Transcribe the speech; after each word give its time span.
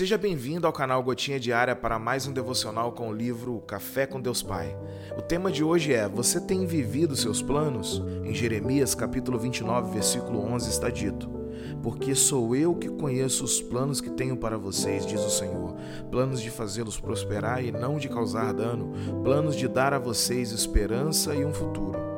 Seja 0.00 0.16
bem-vindo 0.16 0.66
ao 0.66 0.72
canal 0.72 1.02
Gotinha 1.02 1.38
Diária 1.38 1.76
para 1.76 1.98
mais 1.98 2.26
um 2.26 2.32
devocional 2.32 2.92
com 2.92 3.10
o 3.10 3.12
livro 3.12 3.60
Café 3.66 4.06
com 4.06 4.18
Deus 4.18 4.42
Pai. 4.42 4.74
O 5.14 5.20
tema 5.20 5.52
de 5.52 5.62
hoje 5.62 5.92
é: 5.92 6.08
Você 6.08 6.40
tem 6.40 6.64
vivido 6.64 7.14
seus 7.14 7.42
planos? 7.42 8.02
Em 8.24 8.34
Jeremias 8.34 8.94
capítulo 8.94 9.38
29, 9.38 9.92
versículo 9.92 10.40
11 10.54 10.70
está 10.70 10.88
dito: 10.88 11.28
Porque 11.82 12.14
sou 12.14 12.56
eu 12.56 12.74
que 12.74 12.88
conheço 12.88 13.44
os 13.44 13.60
planos 13.60 14.00
que 14.00 14.08
tenho 14.08 14.38
para 14.38 14.56
vocês, 14.56 15.04
diz 15.04 15.20
o 15.20 15.28
Senhor, 15.28 15.76
planos 16.10 16.40
de 16.40 16.50
fazê-los 16.50 16.98
prosperar 16.98 17.62
e 17.62 17.70
não 17.70 17.98
de 17.98 18.08
causar 18.08 18.54
dano, 18.54 18.94
planos 19.22 19.54
de 19.54 19.68
dar 19.68 19.92
a 19.92 19.98
vocês 19.98 20.50
esperança 20.50 21.34
e 21.34 21.44
um 21.44 21.52
futuro. 21.52 22.09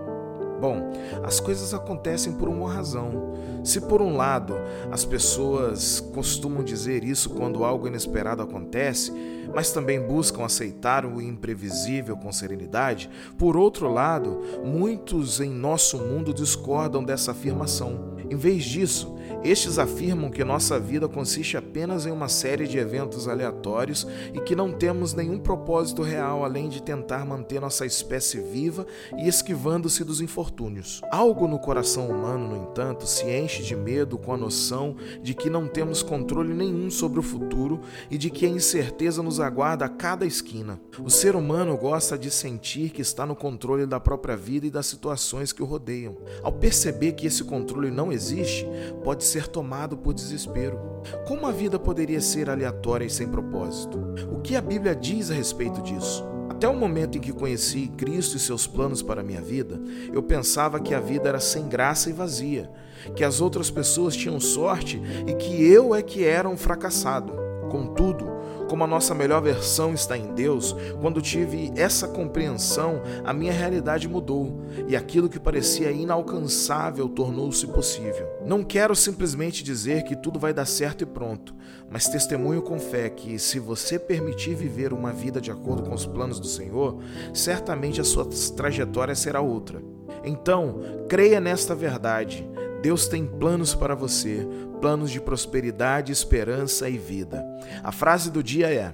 Bom, 0.62 0.92
as 1.24 1.40
coisas 1.40 1.74
acontecem 1.74 2.34
por 2.34 2.48
uma 2.48 2.72
razão. 2.72 3.34
Se 3.64 3.80
por 3.80 4.00
um 4.00 4.16
lado 4.16 4.54
as 4.92 5.04
pessoas 5.04 5.98
costumam 5.98 6.62
dizer 6.62 7.02
isso 7.02 7.30
quando 7.30 7.64
algo 7.64 7.88
inesperado 7.88 8.42
acontece, 8.42 9.12
mas 9.52 9.72
também 9.72 10.00
buscam 10.00 10.44
aceitar 10.44 11.04
o 11.04 11.20
imprevisível 11.20 12.16
com 12.16 12.30
serenidade, 12.30 13.10
por 13.36 13.56
outro 13.56 13.92
lado, 13.92 14.40
muitos 14.64 15.40
em 15.40 15.50
nosso 15.50 15.98
mundo 15.98 16.32
discordam 16.32 17.02
dessa 17.02 17.32
afirmação. 17.32 18.12
Em 18.30 18.36
vez 18.36 18.62
disso, 18.62 19.16
estes 19.44 19.78
afirmam 19.78 20.30
que 20.30 20.44
nossa 20.44 20.78
vida 20.78 21.08
consiste 21.08 21.56
apenas 21.56 22.06
em 22.06 22.10
uma 22.12 22.28
série 22.28 22.68
de 22.68 22.78
eventos 22.78 23.26
aleatórios 23.26 24.06
e 24.32 24.40
que 24.40 24.54
não 24.54 24.72
temos 24.72 25.14
nenhum 25.14 25.38
propósito 25.38 26.02
real 26.02 26.44
além 26.44 26.68
de 26.68 26.80
tentar 26.80 27.26
manter 27.26 27.60
nossa 27.60 27.84
espécie 27.84 28.40
viva 28.40 28.86
e 29.18 29.26
esquivando-se 29.28 30.04
dos 30.04 30.20
infortúnios. 30.20 31.00
Algo 31.10 31.48
no 31.48 31.58
coração 31.58 32.08
humano, 32.08 32.48
no 32.48 32.62
entanto, 32.62 33.06
se 33.06 33.28
enche 33.30 33.62
de 33.62 33.74
medo 33.74 34.16
com 34.16 34.32
a 34.32 34.36
noção 34.36 34.96
de 35.20 35.34
que 35.34 35.50
não 35.50 35.66
temos 35.66 36.02
controle 36.02 36.54
nenhum 36.54 36.88
sobre 36.90 37.18
o 37.18 37.22
futuro 37.22 37.80
e 38.10 38.16
de 38.16 38.30
que 38.30 38.46
a 38.46 38.48
incerteza 38.48 39.22
nos 39.22 39.40
aguarda 39.40 39.84
a 39.84 39.88
cada 39.88 40.24
esquina. 40.24 40.80
O 41.02 41.10
ser 41.10 41.34
humano 41.34 41.76
gosta 41.76 42.16
de 42.16 42.30
sentir 42.30 42.90
que 42.90 43.02
está 43.02 43.26
no 43.26 43.34
controle 43.34 43.86
da 43.86 43.98
própria 43.98 44.36
vida 44.36 44.66
e 44.66 44.70
das 44.70 44.86
situações 44.86 45.52
que 45.52 45.62
o 45.62 45.66
rodeiam. 45.66 46.16
Ao 46.42 46.52
perceber 46.52 47.12
que 47.12 47.26
esse 47.26 47.42
controle 47.42 47.90
não 47.90 48.12
existe, 48.12 48.66
pode 49.02 49.24
ser 49.32 49.48
tomado 49.48 49.96
por 49.96 50.12
desespero. 50.12 50.78
Como 51.26 51.46
a 51.46 51.52
vida 51.52 51.78
poderia 51.78 52.20
ser 52.20 52.50
aleatória 52.50 53.06
e 53.06 53.10
sem 53.10 53.26
propósito? 53.26 53.98
O 54.30 54.40
que 54.40 54.54
a 54.54 54.60
Bíblia 54.60 54.94
diz 54.94 55.30
a 55.30 55.34
respeito 55.34 55.80
disso? 55.80 56.24
Até 56.50 56.68
o 56.68 56.76
momento 56.76 57.16
em 57.16 57.20
que 57.20 57.32
conheci 57.32 57.88
Cristo 57.96 58.36
e 58.36 58.40
seus 58.40 58.66
planos 58.66 59.02
para 59.02 59.22
a 59.22 59.24
minha 59.24 59.40
vida, 59.40 59.80
eu 60.12 60.22
pensava 60.22 60.78
que 60.78 60.94
a 60.94 61.00
vida 61.00 61.28
era 61.28 61.40
sem 61.40 61.66
graça 61.66 62.10
e 62.10 62.12
vazia, 62.12 62.70
que 63.16 63.24
as 63.24 63.40
outras 63.40 63.70
pessoas 63.70 64.14
tinham 64.14 64.38
sorte 64.38 65.00
e 65.26 65.34
que 65.34 65.64
eu 65.64 65.94
é 65.94 66.02
que 66.02 66.24
era 66.24 66.48
um 66.48 66.56
fracassado. 66.56 67.32
Contudo, 67.72 68.30
como 68.68 68.84
a 68.84 68.86
nossa 68.86 69.14
melhor 69.14 69.40
versão 69.40 69.94
está 69.94 70.14
em 70.14 70.34
Deus, 70.34 70.76
quando 71.00 71.22
tive 71.22 71.72
essa 71.74 72.06
compreensão, 72.06 73.00
a 73.24 73.32
minha 73.32 73.50
realidade 73.50 74.06
mudou 74.06 74.60
e 74.86 74.94
aquilo 74.94 75.26
que 75.26 75.40
parecia 75.40 75.90
inalcançável 75.90 77.08
tornou-se 77.08 77.66
possível. 77.66 78.28
Não 78.44 78.62
quero 78.62 78.94
simplesmente 78.94 79.64
dizer 79.64 80.02
que 80.02 80.14
tudo 80.14 80.38
vai 80.38 80.52
dar 80.52 80.66
certo 80.66 81.00
e 81.00 81.06
pronto, 81.06 81.54
mas 81.90 82.10
testemunho 82.10 82.60
com 82.60 82.78
fé 82.78 83.08
que, 83.08 83.38
se 83.38 83.58
você 83.58 83.98
permitir 83.98 84.54
viver 84.54 84.92
uma 84.92 85.10
vida 85.10 85.40
de 85.40 85.50
acordo 85.50 85.82
com 85.82 85.94
os 85.94 86.04
planos 86.04 86.38
do 86.38 86.46
Senhor, 86.46 86.98
certamente 87.32 88.02
a 88.02 88.04
sua 88.04 88.26
trajetória 88.54 89.14
será 89.14 89.40
outra. 89.40 89.82
Então, 90.22 90.78
creia 91.08 91.40
nesta 91.40 91.74
verdade. 91.74 92.46
Deus 92.82 93.06
tem 93.06 93.24
planos 93.24 93.76
para 93.76 93.94
você, 93.94 94.44
planos 94.80 95.12
de 95.12 95.20
prosperidade, 95.20 96.10
esperança 96.10 96.88
e 96.88 96.98
vida. 96.98 97.46
A 97.82 97.92
frase 97.92 98.28
do 98.28 98.42
dia 98.42 98.74
é: 98.74 98.92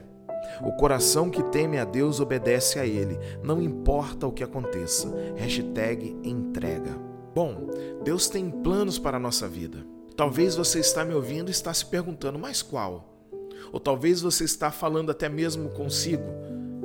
O 0.60 0.72
coração 0.72 1.30
que 1.30 1.42
teme 1.44 1.78
a 1.78 1.86
Deus 1.86 2.20
obedece 2.20 2.78
a 2.78 2.84
Ele, 2.84 3.18
não 3.42 3.62
importa 3.62 4.26
o 4.26 4.32
que 4.32 4.44
aconteça. 4.44 5.08
Hashtag 5.36 6.14
entrega. 6.22 6.90
Bom, 7.34 7.70
Deus 8.04 8.28
tem 8.28 8.50
planos 8.50 8.98
para 8.98 9.16
a 9.16 9.20
nossa 9.20 9.48
vida. 9.48 9.78
Talvez 10.14 10.54
você 10.54 10.80
está 10.80 11.02
me 11.02 11.14
ouvindo 11.14 11.48
e 11.48 11.52
está 11.52 11.72
se 11.72 11.86
perguntando, 11.86 12.38
mas 12.38 12.60
qual? 12.60 13.14
Ou 13.72 13.80
talvez 13.80 14.20
você 14.20 14.44
está 14.44 14.70
falando 14.70 15.10
até 15.10 15.30
mesmo 15.30 15.70
consigo. 15.70 16.24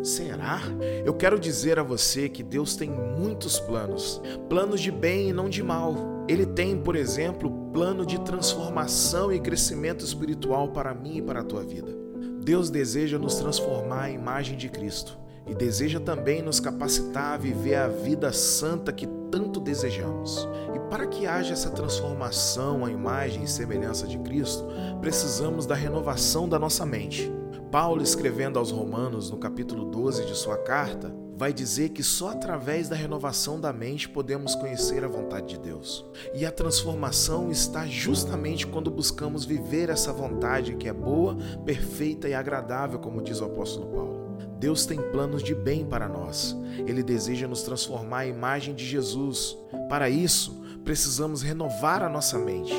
Será? 0.04 0.60
Eu 1.06 1.14
quero 1.14 1.40
dizer 1.40 1.80
a 1.80 1.84
você 1.84 2.28
que 2.28 2.44
Deus 2.44 2.76
tem 2.76 2.90
muitos 2.90 3.58
planos, 3.58 4.22
planos 4.50 4.82
de 4.82 4.92
bem 4.92 5.30
e 5.30 5.34
não 5.34 5.48
de 5.48 5.64
mal. 5.64 6.26
Ele 6.28 6.46
tem, 6.46 6.78
por 6.78 6.98
exemplo, 6.98 7.50
plano 7.72 8.06
de 8.06 8.20
transformação 8.20 9.32
e 9.32 9.40
crescimento 9.40 10.04
espiritual 10.04 10.74
para 10.74 10.94
mim 10.94 11.18
e 11.18 11.22
para 11.22 11.40
a 11.40 11.44
tua 11.44 11.64
vida. 11.64 11.96
Deus 12.44 12.70
deseja 12.70 13.18
nos 13.18 13.36
transformar 13.36 14.04
à 14.04 14.10
imagem 14.10 14.58
de 14.58 14.68
Cristo 14.68 15.18
e 15.48 15.56
deseja 15.56 16.02
também 16.02 16.42
nos 16.42 16.60
capacitar 16.60 17.36
a 17.36 17.38
viver 17.38 17.76
a 17.76 17.88
vida 17.88 18.34
santa 18.34 18.92
que 18.92 19.08
tanto 19.32 19.62
desejamos. 19.62 20.46
E 20.76 20.80
para 20.90 21.08
que 21.08 21.26
haja 21.26 21.54
essa 21.54 21.70
transformação 21.70 22.84
à 22.84 22.92
imagem 22.92 23.44
e 23.44 23.48
semelhança 23.48 24.06
de 24.06 24.18
Cristo, 24.20 24.66
precisamos 25.00 25.66
da 25.66 25.76
renovação 25.76 26.48
da 26.48 26.60
nossa 26.60 26.86
mente. 26.86 27.32
Paulo, 27.74 28.04
escrevendo 28.04 28.60
aos 28.60 28.70
Romanos, 28.70 29.32
no 29.32 29.38
capítulo 29.38 29.86
12 29.86 30.28
de 30.28 30.36
sua 30.36 30.60
carta, 30.60 31.12
vai 31.36 31.52
dizer 31.52 31.90
que 31.90 32.04
só 32.04 32.30
através 32.30 32.88
da 32.88 32.96
renovação 32.96 33.60
da 33.60 33.74
mente 33.74 34.08
podemos 34.08 34.54
conhecer 34.54 35.04
a 35.04 35.08
vontade 35.08 35.48
de 35.48 35.58
Deus. 35.58 36.06
E 36.36 36.46
a 36.46 36.52
transformação 36.52 37.50
está 37.50 37.88
justamente 37.88 38.68
quando 38.68 38.92
buscamos 38.92 39.44
viver 39.44 39.90
essa 39.90 40.14
vontade 40.14 40.76
que 40.76 40.88
é 40.88 40.94
boa, 40.94 41.36
perfeita 41.66 42.30
e 42.30 42.36
agradável, 42.36 43.00
como 43.00 43.24
diz 43.24 43.42
o 43.42 43.46
apóstolo 43.46 43.88
Paulo. 43.88 44.38
Deus 44.60 44.86
tem 44.86 45.02
planos 45.12 45.42
de 45.42 45.56
bem 45.56 45.84
para 45.84 46.08
nós. 46.08 46.56
Ele 46.86 47.02
deseja 47.02 47.48
nos 47.48 47.64
transformar 47.64 48.20
à 48.20 48.28
imagem 48.28 48.76
de 48.76 48.86
Jesus. 48.86 49.58
Para 49.90 50.12
isso, 50.12 50.62
precisamos 50.84 51.42
renovar 51.42 52.04
a 52.04 52.10
nossa 52.10 52.38
mente. 52.38 52.76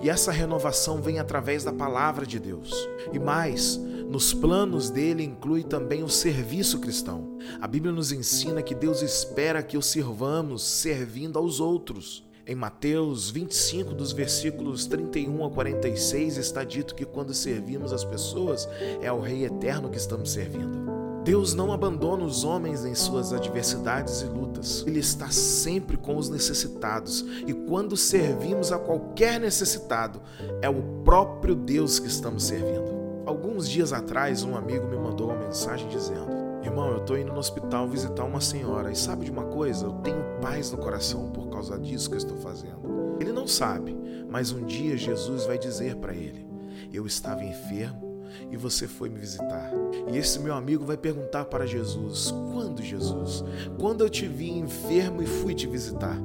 E 0.00 0.08
essa 0.08 0.30
renovação 0.30 1.02
vem 1.02 1.18
através 1.18 1.64
da 1.64 1.72
palavra 1.72 2.24
de 2.24 2.38
Deus. 2.38 2.72
E 3.12 3.18
mais, 3.18 3.80
nos 4.08 4.32
planos 4.32 4.88
dele 4.88 5.24
inclui 5.24 5.62
também 5.62 6.02
o 6.02 6.08
serviço 6.08 6.78
cristão. 6.78 7.36
A 7.60 7.66
Bíblia 7.66 7.92
nos 7.92 8.12
ensina 8.12 8.62
que 8.62 8.74
Deus 8.74 9.02
espera 9.02 9.62
que 9.62 9.76
o 9.76 9.82
sirvamos 9.82 10.62
servindo 10.62 11.38
aos 11.38 11.60
outros. 11.60 12.24
Em 12.46 12.54
Mateus 12.54 13.28
25, 13.28 13.92
dos 13.92 14.12
versículos 14.12 14.86
31 14.86 15.44
a 15.44 15.50
46, 15.50 16.36
está 16.36 16.62
dito 16.62 16.94
que 16.94 17.04
quando 17.04 17.34
servimos 17.34 17.92
as 17.92 18.04
pessoas, 18.04 18.68
é 19.02 19.08
ao 19.08 19.20
Rei 19.20 19.44
eterno 19.44 19.90
que 19.90 19.98
estamos 19.98 20.30
servindo. 20.30 20.86
Deus 21.24 21.54
não 21.54 21.72
abandona 21.72 22.24
os 22.24 22.44
homens 22.44 22.84
em 22.84 22.94
suas 22.94 23.32
adversidades 23.32 24.20
e 24.20 24.26
lutas. 24.26 24.84
Ele 24.86 25.00
está 25.00 25.28
sempre 25.28 25.96
com 25.96 26.16
os 26.16 26.28
necessitados. 26.28 27.26
E 27.44 27.52
quando 27.52 27.96
servimos 27.96 28.70
a 28.70 28.78
qualquer 28.78 29.40
necessitado, 29.40 30.22
é 30.62 30.70
o 30.70 31.02
próprio 31.04 31.56
Deus 31.56 31.98
que 31.98 32.06
estamos 32.06 32.44
servindo. 32.44 32.95
Alguns 33.26 33.68
dias 33.68 33.92
atrás, 33.92 34.44
um 34.44 34.56
amigo 34.56 34.86
me 34.86 34.96
mandou 34.96 35.26
uma 35.30 35.44
mensagem 35.44 35.88
dizendo: 35.88 36.30
Irmão, 36.62 36.92
eu 36.92 36.98
estou 36.98 37.18
indo 37.18 37.32
no 37.32 37.40
hospital 37.40 37.88
visitar 37.88 38.22
uma 38.22 38.40
senhora 38.40 38.92
e 38.92 38.96
sabe 38.96 39.24
de 39.24 39.32
uma 39.32 39.46
coisa? 39.46 39.84
Eu 39.84 39.94
tenho 39.94 40.22
paz 40.40 40.70
no 40.70 40.78
coração 40.78 41.28
por 41.32 41.48
causa 41.48 41.76
disso 41.76 42.08
que 42.08 42.14
eu 42.14 42.18
estou 42.18 42.36
fazendo. 42.36 43.16
Ele 43.20 43.32
não 43.32 43.48
sabe, 43.48 43.98
mas 44.30 44.52
um 44.52 44.64
dia 44.64 44.96
Jesus 44.96 45.44
vai 45.44 45.58
dizer 45.58 45.96
para 45.96 46.14
ele: 46.14 46.46
Eu 46.92 47.04
estava 47.04 47.42
enfermo 47.42 48.22
e 48.48 48.56
você 48.56 48.86
foi 48.86 49.08
me 49.08 49.18
visitar. 49.18 49.72
E 50.12 50.16
esse 50.16 50.38
meu 50.38 50.54
amigo 50.54 50.84
vai 50.84 50.96
perguntar 50.96 51.46
para 51.46 51.66
Jesus: 51.66 52.32
Quando, 52.52 52.80
Jesus? 52.80 53.42
Quando 53.76 54.04
eu 54.04 54.08
te 54.08 54.28
vi 54.28 54.50
enfermo 54.50 55.20
e 55.20 55.26
fui 55.26 55.52
te 55.52 55.66
visitar? 55.66 56.16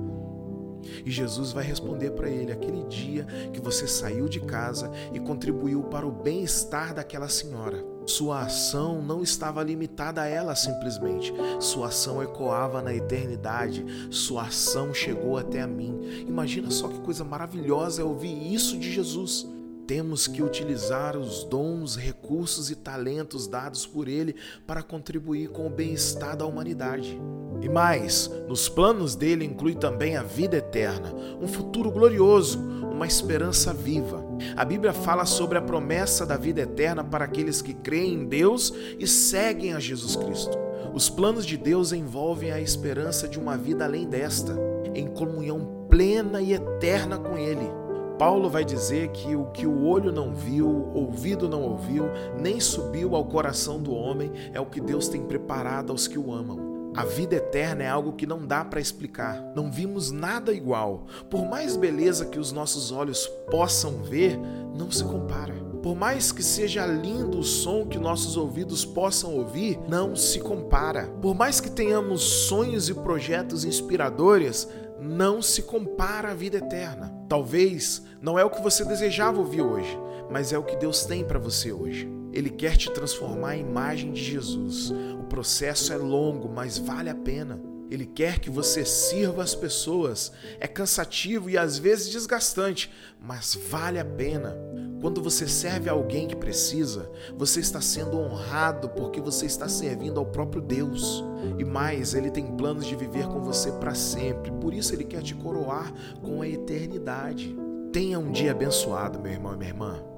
E 1.06 1.12
Jesus 1.12 1.52
vai 1.52 1.64
responder 1.64 2.12
para 2.12 2.30
ele: 2.30 2.52
aquele 2.52 2.84
dia 2.86 3.26
que 3.54 3.62
você 3.62 3.88
saiu 3.88 4.28
de 4.28 4.40
casa 4.40 4.92
e 5.14 5.20
contribuiu 5.20 5.84
para 5.84 6.06
o 6.08 6.12
bem-estar 6.12 6.94
daquela 6.94 7.30
senhora. 7.30 7.92
Sua 8.06 8.42
ação 8.42 9.02
não 9.02 9.22
estava 9.22 9.64
limitada 9.64 10.22
a 10.22 10.28
ela 10.28 10.56
simplesmente, 10.56 11.32
sua 11.60 11.88
ação 11.88 12.22
ecoava 12.22 12.82
na 12.82 12.94
eternidade, 12.94 13.86
sua 14.10 14.48
ação 14.48 14.94
chegou 14.94 15.38
até 15.38 15.62
a 15.62 15.68
mim. 15.68 16.00
Imagina 16.28 16.72
só 16.72 16.88
que 16.88 17.00
coisa 17.02 17.24
maravilhosa 17.24 18.02
é 18.02 18.06
ouvir 18.06 18.54
isso 18.54 18.78
de 18.78 18.92
Jesus. 18.92 19.48
Temos 19.86 20.26
que 20.26 20.42
utilizar 20.42 21.18
os 21.18 21.44
dons, 21.44 21.96
recursos 21.96 22.72
e 22.72 22.76
talentos 22.76 23.48
dados 23.48 23.86
por 23.86 24.08
Ele 24.08 24.36
para 24.66 24.82
contribuir 24.82 25.50
com 25.50 25.68
o 25.68 25.70
bem-estar 25.70 26.38
da 26.38 26.46
humanidade. 26.46 27.20
E 27.62 27.70
mais, 27.70 28.30
nos 28.48 28.68
planos 28.68 29.16
dele 29.16 29.46
inclui 29.46 29.76
também 29.76 30.18
a 30.18 30.24
vida 30.24 30.58
eterna, 30.58 31.14
um 31.40 31.48
futuro 31.48 31.92
glorioso, 31.92 32.60
uma 32.92 33.06
esperança 33.06 33.72
viva. 33.74 34.26
A 34.56 34.66
Bíblia 34.66 34.94
fala 34.94 35.26
sobre 35.26 35.58
a 35.58 35.62
promessa 35.62 36.26
da 36.26 36.38
vida 36.38 36.62
eterna 36.62 37.04
para 37.04 37.26
aqueles 37.26 37.62
que 37.62 37.74
creem 37.74 38.16
em 38.16 38.26
Deus 38.26 38.74
e 39.00 39.08
seguem 39.08 39.74
a 39.74 39.80
Jesus 39.80 40.16
Cristo. 40.16 40.58
Os 40.94 41.10
planos 41.10 41.46
de 41.46 41.56
Deus 41.56 41.94
envolvem 41.94 42.52
a 42.52 42.60
esperança 42.60 43.28
de 43.28 43.40
uma 43.40 43.56
vida 43.56 43.86
além 43.86 44.08
desta, 44.08 44.56
em 44.94 45.08
comunhão 45.08 45.86
plena 45.88 46.42
e 46.42 46.54
eterna 46.54 47.18
com 47.18 47.38
Ele. 47.38 47.70
Paulo 48.18 48.50
vai 48.50 48.64
dizer 48.64 49.10
que 49.10 49.36
o 49.36 49.46
que 49.46 49.66
o 49.66 49.84
olho 49.84 50.12
não 50.12 50.34
viu, 50.34 50.92
ouvido 50.94 51.50
não 51.50 51.64
ouviu, 51.64 52.06
nem 52.40 52.60
subiu 52.60 53.16
ao 53.16 53.26
coração 53.26 53.82
do 53.82 53.94
homem 53.94 54.32
é 54.54 54.60
o 54.60 54.66
que 54.66 54.80
Deus 54.80 55.08
tem 55.08 55.24
preparado 55.24 55.92
aos 55.92 56.08
que 56.08 56.20
o 56.20 56.32
amam. 56.32 56.71
A 56.94 57.06
vida 57.06 57.38
eterna 57.38 57.84
é 57.84 57.88
algo 57.88 58.12
que 58.14 58.28
não 58.28 58.46
dá 58.46 58.66
para 58.66 58.82
explicar. 58.82 59.42
Não 59.56 59.72
vimos 59.72 60.12
nada 60.12 60.52
igual. 60.52 61.06
Por 61.30 61.46
mais 61.46 61.78
beleza 61.78 62.26
que 62.26 62.38
os 62.38 62.52
nossos 62.52 62.92
olhos 62.92 63.26
possam 63.50 64.04
ver, 64.04 64.38
não 64.76 64.92
se 64.92 65.04
compara. 65.06 65.54
Por 65.82 65.96
mais 65.96 66.34
que 66.34 66.44
seja 66.44 66.86
lindo 66.86 67.40
o 67.40 67.44
som 67.44 67.88
que 67.88 67.98
nossos 67.98 68.36
ouvidos 68.36 68.84
possam 68.84 69.36
ouvir, 69.38 69.80
não 69.88 70.18
se 70.18 70.42
compara. 70.42 71.08
Por 71.22 71.34
mais 71.34 71.62
que 71.62 71.72
tenhamos 71.72 72.22
sonhos 72.22 72.90
e 72.90 72.94
projetos 72.94 73.64
inspiradores, 73.64 74.68
não 75.00 75.42
se 75.42 75.64
compara 75.64 76.32
à 76.32 76.34
vida 76.36 76.58
eterna. 76.58 77.12
Talvez 77.30 78.04
não 78.22 78.38
é 78.38 78.44
o 78.44 78.50
que 78.50 78.62
você 78.62 78.84
desejava 78.84 79.40
ouvir 79.40 79.62
hoje, 79.62 79.98
mas 80.30 80.52
é 80.52 80.58
o 80.58 80.64
que 80.64 80.76
Deus 80.76 81.06
tem 81.06 81.24
para 81.24 81.40
você 81.40 81.72
hoje. 81.72 82.21
Ele 82.34 82.50
quer 82.50 82.78
te 82.78 82.92
transformar 82.92 83.58
em 83.58 83.62
imagem 83.62 84.12
de 84.12 84.24
Jesus. 84.24 84.92
O 85.20 85.24
processo 85.24 85.92
é 85.92 85.98
longo, 85.98 86.50
mas 86.50 86.78
vale 86.78 87.10
a 87.10 87.16
pena. 87.16 87.62
Ele 87.92 88.06
quer 88.06 88.40
que 88.40 88.50
você 88.50 88.86
sirva 88.86 89.44
as 89.44 89.54
pessoas. 89.54 90.32
É 90.62 90.68
cansativo 90.68 91.50
e 91.50 91.58
às 91.58 91.78
vezes 91.78 92.10
desgastante, 92.10 92.90
mas 93.22 93.54
vale 93.70 94.00
a 94.00 94.06
pena. 94.06 94.58
Quando 95.02 95.22
você 95.22 95.46
serve 95.46 95.90
alguém 95.90 96.26
que 96.26 96.36
precisa, 96.36 97.12
você 97.36 97.60
está 97.60 97.82
sendo 97.82 98.18
honrado 98.18 98.88
porque 98.90 99.20
você 99.20 99.46
está 99.46 99.68
servindo 99.68 100.20
ao 100.20 100.26
próprio 100.26 100.62
Deus. 100.62 101.22
E 101.60 101.66
mais, 101.66 102.14
ele 102.14 102.32
tem 102.32 102.46
planos 102.56 102.86
de 102.86 102.96
viver 102.96 103.28
com 103.28 103.42
você 103.42 103.72
para 103.74 103.94
sempre. 103.94 104.52
Por 104.52 104.74
isso 104.74 104.94
ele 104.94 105.04
quer 105.04 105.22
te 105.22 105.36
coroar 105.36 105.92
com 106.22 106.42
a 106.42 106.48
eternidade. 106.48 107.54
Tenha 107.92 108.18
um 108.20 108.32
dia 108.32 108.52
abençoado, 108.52 109.20
meu 109.20 109.34
irmão 109.34 109.54
e 109.54 109.58
minha 109.58 109.70
irmã. 109.70 110.11